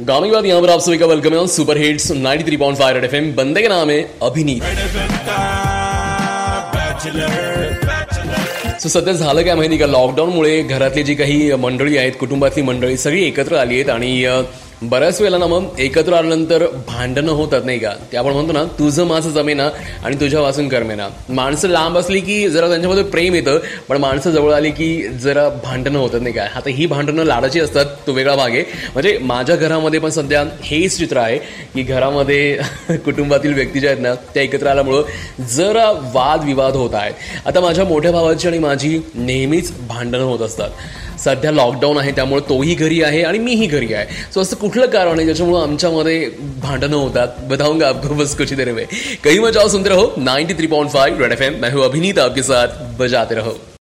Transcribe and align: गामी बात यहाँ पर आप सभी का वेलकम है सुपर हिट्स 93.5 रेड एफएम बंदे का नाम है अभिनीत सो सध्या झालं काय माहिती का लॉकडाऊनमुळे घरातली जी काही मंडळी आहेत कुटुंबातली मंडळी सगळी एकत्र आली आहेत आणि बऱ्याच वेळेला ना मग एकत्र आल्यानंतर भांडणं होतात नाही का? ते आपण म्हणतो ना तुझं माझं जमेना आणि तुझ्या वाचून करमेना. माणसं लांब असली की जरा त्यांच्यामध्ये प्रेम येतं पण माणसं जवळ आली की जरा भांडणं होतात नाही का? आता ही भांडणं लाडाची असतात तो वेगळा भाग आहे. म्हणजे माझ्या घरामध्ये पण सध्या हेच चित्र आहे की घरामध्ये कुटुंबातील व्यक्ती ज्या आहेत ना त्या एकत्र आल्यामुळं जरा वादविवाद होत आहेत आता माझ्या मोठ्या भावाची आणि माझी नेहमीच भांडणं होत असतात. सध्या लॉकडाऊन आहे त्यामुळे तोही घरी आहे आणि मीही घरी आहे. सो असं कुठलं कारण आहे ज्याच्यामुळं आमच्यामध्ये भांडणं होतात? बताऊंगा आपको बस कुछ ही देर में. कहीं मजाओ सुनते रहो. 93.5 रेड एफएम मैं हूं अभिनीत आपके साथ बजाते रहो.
गामी 0.00 0.30
बात 0.30 0.44
यहाँ 0.44 0.60
पर 0.62 0.70
आप 0.70 0.80
सभी 0.80 0.98
का 0.98 1.06
वेलकम 1.06 1.34
है 1.34 1.46
सुपर 1.48 1.78
हिट्स 1.78 2.10
93.5 2.12 2.92
रेड 2.92 3.04
एफएम 3.04 3.32
बंदे 3.36 3.62
का 3.62 3.68
नाम 3.68 3.90
है 3.90 3.98
अभिनीत 4.22 4.62
सो 8.80 8.88
सध्या 8.88 9.12
झालं 9.12 9.42
काय 9.42 9.54
माहिती 9.54 9.78
का 9.78 9.86
लॉकडाऊनमुळे 9.86 10.62
घरातली 10.62 11.02
जी 11.02 11.14
काही 11.14 11.52
मंडळी 11.56 11.96
आहेत 11.96 12.12
कुटुंबातली 12.20 12.62
मंडळी 12.62 12.96
सगळी 12.96 13.24
एकत्र 13.24 13.56
आली 13.56 13.74
आहेत 13.74 13.90
आणि 13.90 14.24
बऱ्याच 14.82 15.20
वेळेला 15.20 15.38
ना 15.38 15.46
मग 15.46 15.78
एकत्र 15.78 16.12
आल्यानंतर 16.12 16.64
भांडणं 16.86 17.30
होतात 17.32 17.62
नाही 17.64 17.78
का? 17.78 17.90
ते 18.12 18.16
आपण 18.16 18.32
म्हणतो 18.32 18.52
ना 18.52 18.62
तुझं 18.78 19.06
माझं 19.06 19.30
जमेना 19.30 19.68
आणि 20.04 20.16
तुझ्या 20.20 20.40
वाचून 20.40 20.68
करमेना. 20.68 21.08
माणसं 21.28 21.68
लांब 21.68 21.98
असली 21.98 22.20
की 22.20 22.48
जरा 22.48 22.68
त्यांच्यामध्ये 22.68 23.02
प्रेम 23.04 23.34
येतं 23.34 23.58
पण 23.88 23.96
माणसं 23.96 24.30
जवळ 24.30 24.52
आली 24.52 24.70
की 24.70 25.08
जरा 25.22 25.48
भांडणं 25.64 25.98
होतात 25.98 26.20
नाही 26.20 26.34
का? 26.34 26.42
आता 26.56 26.70
ही 26.70 26.86
भांडणं 26.86 27.24
लाडाची 27.24 27.60
असतात 27.60 27.86
तो 28.06 28.12
वेगळा 28.12 28.36
भाग 28.36 28.50
आहे. 28.50 28.62
म्हणजे 28.92 29.16
माझ्या 29.22 29.56
घरामध्ये 29.56 30.00
पण 30.00 30.10
सध्या 30.10 30.44
हेच 30.62 30.96
चित्र 30.98 31.16
आहे 31.16 31.38
की 31.74 31.82
घरामध्ये 31.82 32.58
कुटुंबातील 33.04 33.54
व्यक्ती 33.54 33.80
ज्या 33.80 33.90
आहेत 33.90 34.02
ना 34.02 34.14
त्या 34.34 34.42
एकत्र 34.42 34.66
आल्यामुळं 34.66 35.44
जरा 35.56 35.90
वादविवाद 36.14 36.76
होत 36.76 36.94
आहेत 36.94 37.46
आता 37.46 37.60
माझ्या 37.60 37.84
मोठ्या 37.84 38.12
भावाची 38.12 38.48
आणि 38.48 38.58
माझी 38.58 38.98
नेहमीच 39.14 39.72
भांडणं 39.88 40.24
होत 40.24 40.40
असतात. 40.40 40.70
सध्या 41.24 41.50
लॉकडाऊन 41.50 41.98
आहे 41.98 42.10
त्यामुळे 42.10 42.40
तोही 42.48 42.74
घरी 42.74 43.02
आहे 43.02 43.22
आणि 43.22 43.38
मीही 43.38 43.66
घरी 43.66 43.92
आहे. 43.94 44.06
सो 44.34 44.40
असं 44.40 44.56
कुठलं 44.70 44.86
कारण 44.86 45.16
आहे 45.16 45.24
ज्याच्यामुळं 45.24 45.62
आमच्यामध्ये 45.62 46.30
भांडणं 46.62 46.96
होतात? 46.96 47.28
बताऊंगा 47.48 47.88
आपको 47.88 48.14
बस 48.14 48.36
कुछ 48.36 48.50
ही 48.50 48.56
देर 48.56 48.72
में. 48.72 48.86
कहीं 49.24 49.40
मजाओ 49.40 49.68
सुनते 49.68 49.88
रहो. 49.88 50.12
93.5 50.18 51.20
रेड 51.20 51.32
एफएम 51.32 51.54
मैं 51.62 51.72
हूं 51.72 51.84
अभिनीत 51.84 52.18
आपके 52.18 52.42
साथ 52.42 52.68
बजाते 52.98 53.34
रहो. 53.34 53.69